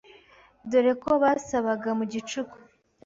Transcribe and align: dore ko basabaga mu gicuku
dore 0.69 0.93
ko 1.03 1.11
basabaga 1.23 1.89
mu 1.97 2.03
gicuku 2.11 2.57